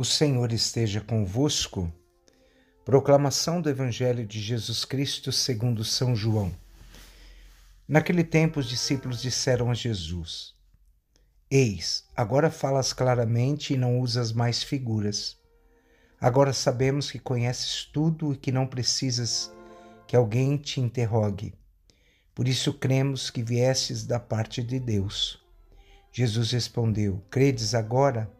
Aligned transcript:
O 0.00 0.04
Senhor 0.06 0.50
esteja 0.50 1.02
convosco. 1.02 1.92
Proclamação 2.86 3.60
do 3.60 3.68
Evangelho 3.68 4.26
de 4.26 4.40
Jesus 4.40 4.82
Cristo 4.82 5.30
segundo 5.30 5.84
São 5.84 6.16
João. 6.16 6.50
Naquele 7.86 8.24
tempo 8.24 8.60
os 8.60 8.66
discípulos 8.66 9.20
disseram 9.20 9.70
a 9.70 9.74
Jesus: 9.74 10.54
Eis, 11.50 12.08
agora 12.16 12.50
falas 12.50 12.94
claramente 12.94 13.74
e 13.74 13.76
não 13.76 14.00
usas 14.00 14.32
mais 14.32 14.62
figuras. 14.62 15.36
Agora 16.18 16.54
sabemos 16.54 17.10
que 17.10 17.18
conheces 17.18 17.84
tudo 17.84 18.32
e 18.32 18.38
que 18.38 18.50
não 18.50 18.66
precisas 18.66 19.52
que 20.06 20.16
alguém 20.16 20.56
te 20.56 20.80
interrogue. 20.80 21.52
Por 22.34 22.48
isso 22.48 22.72
cremos 22.72 23.28
que 23.28 23.42
viestes 23.42 24.06
da 24.06 24.18
parte 24.18 24.62
de 24.62 24.80
Deus. 24.80 25.38
Jesus 26.10 26.52
respondeu: 26.52 27.22
Credes 27.30 27.74
agora? 27.74 28.39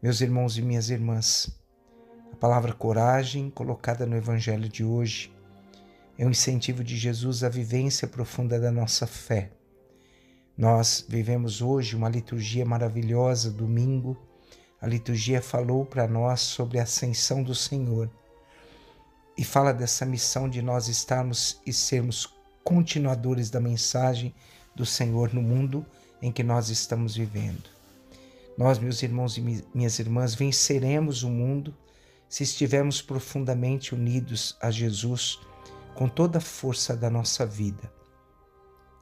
Meus 0.00 0.20
irmãos 0.20 0.56
e 0.56 0.62
minhas 0.62 0.90
irmãs, 0.90 1.50
a 2.32 2.36
palavra 2.36 2.72
coragem, 2.72 3.50
colocada 3.50 4.06
no 4.06 4.16
Evangelho 4.16 4.68
de 4.68 4.84
hoje, 4.84 5.34
é 6.16 6.24
um 6.24 6.30
incentivo 6.30 6.84
de 6.84 6.96
Jesus 6.96 7.42
à 7.42 7.48
vivência 7.48 8.06
profunda 8.06 8.60
da 8.60 8.70
nossa 8.70 9.08
fé. 9.08 9.50
Nós 10.56 11.04
vivemos 11.08 11.60
hoje 11.60 11.96
uma 11.96 12.08
liturgia 12.08 12.64
maravilhosa, 12.64 13.50
domingo. 13.50 14.16
A 14.80 14.86
liturgia 14.86 15.42
falou 15.42 15.84
para 15.84 16.06
nós 16.06 16.42
sobre 16.42 16.78
a 16.78 16.84
ascensão 16.84 17.42
do 17.42 17.54
Senhor 17.54 18.08
e 19.36 19.42
fala 19.42 19.72
dessa 19.72 20.06
missão 20.06 20.48
de 20.48 20.62
nós 20.62 20.86
estarmos 20.86 21.60
e 21.66 21.72
sermos 21.72 22.32
continuadores 22.62 23.50
da 23.50 23.58
mensagem 23.58 24.32
do 24.76 24.86
Senhor 24.86 25.34
no 25.34 25.42
mundo 25.42 25.84
em 26.22 26.30
que 26.30 26.44
nós 26.44 26.68
estamos 26.68 27.16
vivendo. 27.16 27.77
Nós, 28.58 28.76
meus 28.80 29.04
irmãos 29.04 29.38
e 29.38 29.64
minhas 29.72 30.00
irmãs, 30.00 30.34
venceremos 30.34 31.22
o 31.22 31.30
mundo 31.30 31.72
se 32.28 32.42
estivermos 32.42 33.00
profundamente 33.00 33.94
unidos 33.94 34.56
a 34.60 34.68
Jesus 34.68 35.38
com 35.94 36.08
toda 36.08 36.38
a 36.38 36.40
força 36.40 36.96
da 36.96 37.08
nossa 37.08 37.46
vida. 37.46 37.88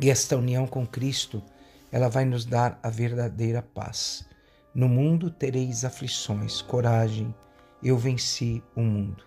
E 0.00 0.08
esta 0.08 0.38
união 0.38 0.66
com 0.66 0.86
Cristo, 0.86 1.42
ela 1.90 2.08
vai 2.08 2.24
nos 2.24 2.46
dar 2.46 2.80
a 2.82 2.88
verdadeira 2.88 3.60
paz. 3.60 4.26
No 4.74 4.88
mundo 4.88 5.30
tereis 5.30 5.84
aflições, 5.84 6.62
coragem, 6.62 7.34
eu 7.82 7.98
venci 7.98 8.62
o 8.74 8.80
mundo. 8.80 9.22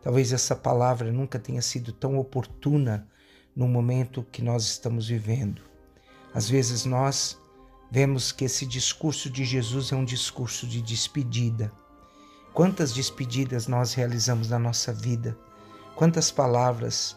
Talvez 0.00 0.32
essa 0.32 0.54
palavra 0.54 1.10
nunca 1.10 1.40
tenha 1.40 1.60
sido 1.60 1.92
tão 1.92 2.16
oportuna 2.18 3.08
no 3.54 3.66
momento 3.66 4.22
que 4.30 4.42
nós 4.42 4.62
estamos 4.62 5.08
vivendo. 5.08 5.62
Às 6.32 6.48
vezes 6.48 6.84
nós 6.84 7.36
vemos 7.90 8.32
que 8.32 8.44
esse 8.44 8.66
discurso 8.66 9.30
de 9.30 9.44
Jesus 9.44 9.92
é 9.92 9.96
um 9.96 10.04
discurso 10.04 10.66
de 10.66 10.82
despedida. 10.82 11.72
Quantas 12.52 12.92
despedidas 12.92 13.66
nós 13.66 13.94
realizamos 13.94 14.48
na 14.48 14.58
nossa 14.58 14.92
vida? 14.92 15.36
Quantas 15.94 16.30
palavras 16.30 17.16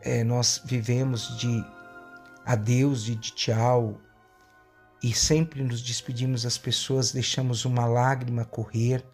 é, 0.00 0.24
nós 0.24 0.60
vivemos 0.64 1.36
de 1.38 1.64
adeus, 2.44 3.04
de, 3.04 3.14
de 3.14 3.32
tchau, 3.32 4.00
e 5.02 5.12
sempre 5.12 5.62
nos 5.62 5.82
despedimos 5.82 6.42
das 6.42 6.58
pessoas, 6.58 7.12
deixamos 7.12 7.64
uma 7.64 7.86
lágrima 7.86 8.44
correr, 8.44 9.04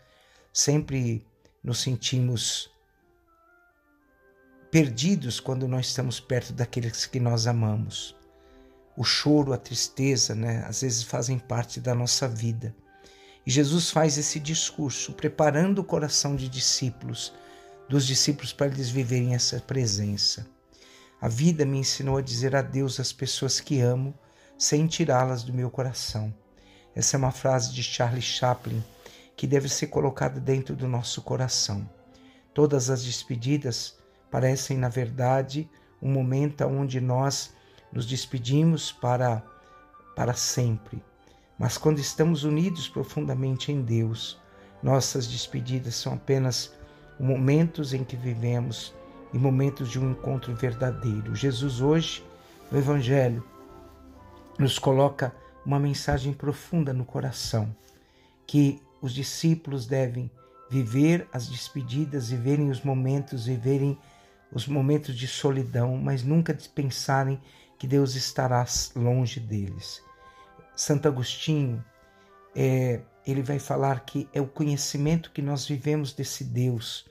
sempre 0.52 1.26
nos 1.62 1.80
sentimos 1.80 2.70
perdidos 4.70 5.40
quando 5.40 5.66
nós 5.66 5.86
estamos 5.86 6.20
perto 6.20 6.52
daqueles 6.52 7.06
que 7.06 7.18
nós 7.18 7.46
amamos 7.46 8.17
o 8.98 9.04
choro, 9.04 9.52
a 9.52 9.56
tristeza, 9.56 10.34
né, 10.34 10.64
às 10.66 10.80
vezes 10.80 11.04
fazem 11.04 11.38
parte 11.38 11.78
da 11.78 11.94
nossa 11.94 12.26
vida. 12.26 12.74
E 13.46 13.50
Jesus 13.50 13.90
faz 13.90 14.18
esse 14.18 14.40
discurso, 14.40 15.12
preparando 15.12 15.78
o 15.78 15.84
coração 15.84 16.34
de 16.34 16.48
discípulos, 16.48 17.32
dos 17.88 18.04
discípulos 18.04 18.52
para 18.52 18.66
eles 18.66 18.90
viverem 18.90 19.36
essa 19.36 19.60
presença. 19.60 20.44
A 21.20 21.28
vida 21.28 21.64
me 21.64 21.78
ensinou 21.78 22.16
a 22.16 22.20
dizer 22.20 22.56
adeus 22.56 22.98
às 22.98 23.12
pessoas 23.12 23.60
que 23.60 23.80
amo, 23.80 24.12
sem 24.58 24.88
tirá-las 24.88 25.44
do 25.44 25.52
meu 25.52 25.70
coração. 25.70 26.34
Essa 26.92 27.16
é 27.16 27.18
uma 27.18 27.30
frase 27.30 27.72
de 27.72 27.84
Charlie 27.84 28.20
Chaplin 28.20 28.82
que 29.36 29.46
deve 29.46 29.68
ser 29.68 29.86
colocada 29.86 30.40
dentro 30.40 30.74
do 30.74 30.88
nosso 30.88 31.22
coração. 31.22 31.88
Todas 32.52 32.90
as 32.90 33.04
despedidas 33.04 33.96
parecem, 34.28 34.76
na 34.76 34.88
verdade, 34.88 35.70
um 36.02 36.10
momento 36.10 36.64
onde 36.64 37.00
nós 37.00 37.56
nos 37.92 38.06
despedimos 38.06 38.92
para, 38.92 39.42
para 40.14 40.34
sempre. 40.34 41.02
Mas 41.58 41.76
quando 41.76 41.98
estamos 41.98 42.44
unidos 42.44 42.88
profundamente 42.88 43.72
em 43.72 43.82
Deus, 43.82 44.38
nossas 44.82 45.26
despedidas 45.26 45.96
são 45.96 46.14
apenas 46.14 46.72
momentos 47.18 47.92
em 47.92 48.04
que 48.04 48.16
vivemos 48.16 48.94
e 49.32 49.38
momentos 49.38 49.90
de 49.90 49.98
um 49.98 50.12
encontro 50.12 50.54
verdadeiro. 50.54 51.34
Jesus, 51.34 51.80
hoje, 51.80 52.24
no 52.70 52.78
Evangelho, 52.78 53.44
nos 54.58 54.78
coloca 54.78 55.34
uma 55.64 55.78
mensagem 55.78 56.32
profunda 56.32 56.92
no 56.92 57.04
coração, 57.04 57.74
que 58.46 58.80
os 59.02 59.12
discípulos 59.12 59.86
devem 59.86 60.30
viver 60.70 61.28
as 61.32 61.48
despedidas, 61.48 62.30
viverem 62.30 62.70
os 62.70 62.82
momentos, 62.82 63.46
viverem 63.46 63.98
os 64.52 64.66
momentos 64.66 65.14
de 65.16 65.26
solidão, 65.26 65.96
mas 65.96 66.22
nunca 66.22 66.56
pensarem 66.74 67.40
que 67.78 67.86
Deus 67.86 68.14
estará 68.14 68.66
longe 68.94 69.38
deles. 69.40 70.02
Santo 70.74 71.08
Agostinho, 71.08 71.84
é, 72.54 73.00
ele 73.26 73.42
vai 73.42 73.58
falar 73.58 74.00
que 74.00 74.28
é 74.32 74.40
o 74.40 74.46
conhecimento 74.46 75.30
que 75.30 75.42
nós 75.42 75.66
vivemos 75.66 76.12
desse 76.12 76.44
Deus, 76.44 77.06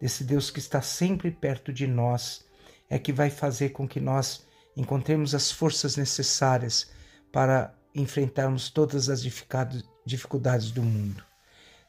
desse 0.00 0.24
Deus 0.24 0.50
que 0.50 0.58
está 0.58 0.80
sempre 0.80 1.30
perto 1.30 1.72
de 1.72 1.86
nós, 1.86 2.44
é 2.90 2.98
que 2.98 3.12
vai 3.12 3.30
fazer 3.30 3.70
com 3.70 3.86
que 3.86 4.00
nós 4.00 4.46
encontremos 4.76 5.34
as 5.34 5.50
forças 5.50 5.96
necessárias 5.96 6.90
para 7.32 7.74
enfrentarmos 7.94 8.70
todas 8.70 9.08
as 9.08 9.22
dificuldades 9.22 10.70
do 10.70 10.82
mundo. 10.82 11.22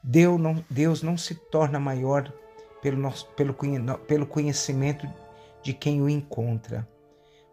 Deus 0.04 0.40
não, 0.40 0.66
Deus 0.70 1.02
não 1.02 1.18
se 1.18 1.36
torna 1.36 1.80
maior 1.80 2.32
pelo, 2.82 2.98
nosso, 2.98 3.28
pelo, 3.32 3.56
pelo 4.08 4.26
conhecimento 4.26 5.08
de 5.62 5.74
quem 5.74 6.02
o 6.02 6.10
encontra, 6.10 6.88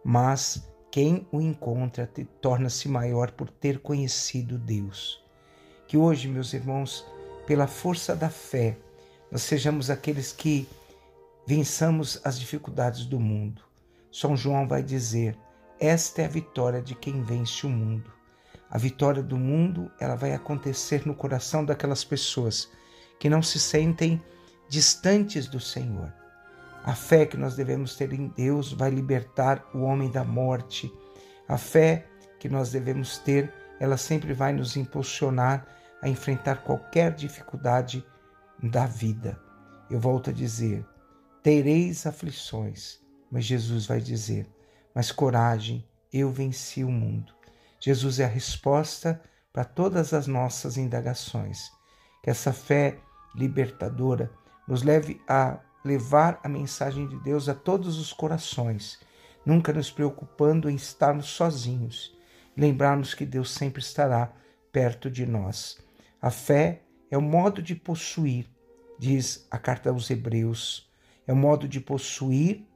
mas 0.08 0.64
quem 0.88 1.26
o 1.32 1.40
encontra 1.40 2.08
torna-se 2.40 2.88
maior 2.88 3.32
por 3.32 3.50
ter 3.50 3.80
conhecido 3.80 4.56
Deus. 4.56 5.20
Que 5.88 5.96
hoje, 5.96 6.28
meus 6.28 6.52
irmãos, 6.52 7.04
pela 7.44 7.66
força 7.66 8.14
da 8.14 8.30
fé, 8.30 8.78
nós 9.32 9.42
sejamos 9.42 9.90
aqueles 9.90 10.30
que 10.30 10.68
vençamos 11.44 12.20
as 12.22 12.38
dificuldades 12.38 13.04
do 13.04 13.18
mundo. 13.18 13.62
São 14.12 14.36
João 14.36 14.68
vai 14.68 14.80
dizer: 14.80 15.36
esta 15.80 16.22
é 16.22 16.26
a 16.26 16.28
vitória 16.28 16.80
de 16.80 16.94
quem 16.94 17.20
vence 17.24 17.66
o 17.66 17.68
mundo. 17.68 18.12
A 18.70 18.78
vitória 18.78 19.24
do 19.24 19.36
mundo, 19.36 19.90
ela 19.98 20.14
vai 20.14 20.32
acontecer 20.32 21.04
no 21.04 21.16
coração 21.16 21.64
daquelas 21.64 22.04
pessoas 22.04 22.70
que 23.18 23.28
não 23.28 23.42
se 23.42 23.58
sentem 23.58 24.22
distantes 24.68 25.48
do 25.48 25.58
Senhor 25.58 26.12
a 26.86 26.94
fé 26.94 27.26
que 27.26 27.36
nós 27.36 27.56
devemos 27.56 27.96
ter 27.96 28.12
em 28.12 28.28
Deus 28.28 28.72
vai 28.72 28.90
libertar 28.90 29.68
o 29.74 29.80
homem 29.80 30.08
da 30.08 30.22
morte. 30.22 30.88
A 31.48 31.58
fé 31.58 32.06
que 32.38 32.48
nós 32.48 32.70
devemos 32.70 33.18
ter, 33.18 33.52
ela 33.80 33.96
sempre 33.96 34.32
vai 34.32 34.52
nos 34.52 34.76
impulsionar 34.76 35.66
a 36.00 36.08
enfrentar 36.08 36.62
qualquer 36.62 37.12
dificuldade 37.12 38.06
da 38.62 38.86
vida. 38.86 39.36
Eu 39.90 39.98
volto 39.98 40.30
a 40.30 40.32
dizer: 40.32 40.86
tereis 41.42 42.06
aflições, 42.06 43.00
mas 43.32 43.44
Jesus 43.44 43.86
vai 43.86 44.00
dizer: 44.00 44.48
mas 44.94 45.10
coragem, 45.10 45.84
eu 46.12 46.30
venci 46.30 46.84
o 46.84 46.90
mundo. 46.90 47.34
Jesus 47.80 48.20
é 48.20 48.26
a 48.26 48.28
resposta 48.28 49.20
para 49.52 49.64
todas 49.64 50.14
as 50.14 50.28
nossas 50.28 50.76
indagações. 50.76 51.68
Que 52.22 52.30
essa 52.30 52.52
fé 52.52 52.96
libertadora 53.34 54.30
nos 54.68 54.84
leve 54.84 55.20
a 55.28 55.58
levar 55.86 56.40
a 56.42 56.48
mensagem 56.48 57.06
de 57.06 57.16
Deus 57.20 57.48
a 57.48 57.54
todos 57.54 57.98
os 57.98 58.12
corações, 58.12 58.98
nunca 59.44 59.72
nos 59.72 59.90
preocupando 59.90 60.68
em 60.68 60.74
estarmos 60.74 61.26
sozinhos, 61.26 62.16
lembrarmos 62.56 63.14
que 63.14 63.24
Deus 63.24 63.50
sempre 63.50 63.80
estará 63.80 64.32
perto 64.72 65.10
de 65.10 65.24
nós. 65.24 65.78
A 66.20 66.30
fé 66.30 66.82
é 67.10 67.16
o 67.16 67.22
modo 67.22 67.62
de 67.62 67.74
possuir 67.74 68.48
diz 68.98 69.46
a 69.50 69.58
carta 69.58 69.90
aos 69.90 70.10
Hebreus. 70.10 70.88
É 71.26 71.32
o 71.32 71.36
modo 71.36 71.66
de 71.68 71.80
possuir 71.80 72.66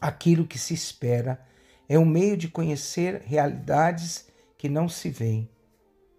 aquilo 0.00 0.46
que 0.46 0.58
se 0.58 0.74
espera, 0.74 1.44
é 1.88 1.98
um 1.98 2.04
meio 2.04 2.36
de 2.36 2.48
conhecer 2.48 3.22
realidades 3.24 4.28
que 4.56 4.68
não 4.68 4.88
se 4.88 5.08
veem. 5.08 5.48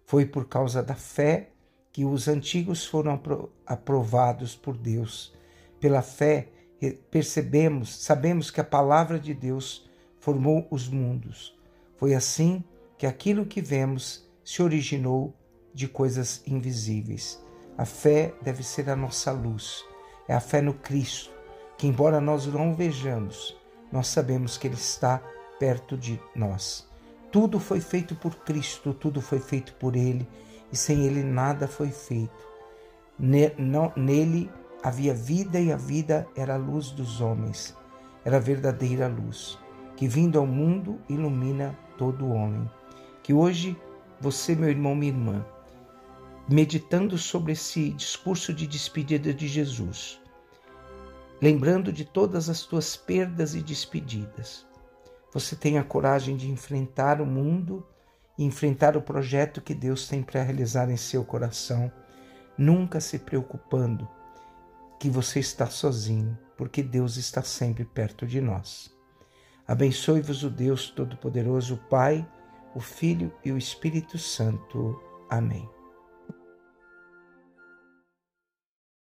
Foi 0.04 0.26
por 0.26 0.48
causa 0.48 0.82
da 0.82 0.94
fé 0.94 1.50
que 1.92 2.04
os 2.04 2.26
antigos 2.26 2.84
foram 2.84 3.20
aprovados 3.64 4.56
por 4.56 4.76
Deus. 4.76 5.32
Pela 5.80 6.02
fé, 6.02 6.48
percebemos, 7.10 8.04
sabemos 8.04 8.50
que 8.50 8.60
a 8.60 8.64
palavra 8.64 9.18
de 9.18 9.34
Deus 9.34 9.88
formou 10.18 10.66
os 10.70 10.88
mundos. 10.88 11.58
Foi 11.96 12.14
assim 12.14 12.62
que 12.98 13.06
aquilo 13.06 13.46
que 13.46 13.60
vemos 13.60 14.28
se 14.44 14.62
originou 14.62 15.34
de 15.72 15.88
coisas 15.88 16.42
invisíveis. 16.46 17.42
A 17.78 17.86
fé 17.86 18.34
deve 18.42 18.62
ser 18.62 18.90
a 18.90 18.96
nossa 18.96 19.32
luz. 19.32 19.84
É 20.28 20.34
a 20.34 20.40
fé 20.40 20.60
no 20.60 20.74
Cristo, 20.74 21.32
que 21.76 21.86
embora 21.86 22.20
nós 22.20 22.46
não 22.46 22.74
vejamos, 22.74 23.56
nós 23.90 24.06
sabemos 24.06 24.56
que 24.56 24.68
Ele 24.68 24.74
está 24.74 25.22
perto 25.58 25.96
de 25.96 26.20
nós. 26.36 26.88
Tudo 27.32 27.58
foi 27.58 27.80
feito 27.80 28.14
por 28.14 28.36
Cristo, 28.36 28.92
tudo 28.94 29.20
foi 29.20 29.40
feito 29.40 29.74
por 29.74 29.96
Ele, 29.96 30.28
e 30.72 30.76
sem 30.76 31.04
Ele 31.04 31.22
nada 31.24 31.66
foi 31.66 31.90
feito. 31.90 32.48
Nele 33.18 34.50
havia 34.82 35.12
vida 35.12 35.60
e 35.60 35.72
a 35.72 35.76
vida 35.76 36.26
era 36.34 36.54
a 36.54 36.58
luz 36.58 36.90
dos 36.90 37.20
homens, 37.20 37.76
era 38.24 38.38
a 38.38 38.40
verdadeira 38.40 39.06
luz, 39.06 39.58
que 39.96 40.08
vindo 40.08 40.38
ao 40.38 40.46
mundo 40.46 40.98
ilumina 41.08 41.78
todo 41.98 42.28
homem. 42.28 42.68
Que 43.22 43.34
hoje 43.34 43.76
você, 44.20 44.54
meu 44.54 44.70
irmão, 44.70 44.94
minha 44.94 45.12
irmã, 45.12 45.44
meditando 46.48 47.18
sobre 47.18 47.52
esse 47.52 47.90
discurso 47.90 48.52
de 48.52 48.66
despedida 48.66 49.32
de 49.34 49.46
Jesus, 49.46 50.20
lembrando 51.40 51.92
de 51.92 52.04
todas 52.04 52.48
as 52.48 52.62
tuas 52.62 52.96
perdas 52.96 53.54
e 53.54 53.62
despedidas, 53.62 54.66
você 55.32 55.54
tenha 55.54 55.84
coragem 55.84 56.36
de 56.36 56.50
enfrentar 56.50 57.20
o 57.20 57.26
mundo 57.26 57.86
e 58.36 58.44
enfrentar 58.44 58.96
o 58.96 59.02
projeto 59.02 59.60
que 59.60 59.74
Deus 59.74 60.08
tem 60.08 60.22
para 60.22 60.42
realizar 60.42 60.90
em 60.90 60.96
seu 60.96 61.24
coração, 61.24 61.92
nunca 62.58 63.00
se 63.00 63.18
preocupando 63.18 64.08
que 65.00 65.08
você 65.08 65.40
está 65.40 65.66
sozinho, 65.66 66.38
porque 66.58 66.82
Deus 66.82 67.16
está 67.16 67.42
sempre 67.42 67.86
perto 67.86 68.26
de 68.26 68.38
nós. 68.38 68.94
Abençoe-vos 69.66 70.44
o 70.44 70.50
Deus 70.50 70.90
Todo-Poderoso, 70.90 71.74
o 71.74 71.88
Pai, 71.88 72.28
o 72.74 72.80
Filho 72.80 73.32
e 73.42 73.50
o 73.50 73.56
Espírito 73.56 74.18
Santo. 74.18 75.00
Amém. 75.30 75.66